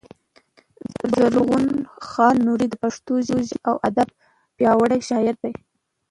[1.15, 1.65] زرغون
[2.09, 4.09] خان نورزى د پښتو ژبـي او ادب
[4.55, 5.53] پياوړی شاعر دﺉ.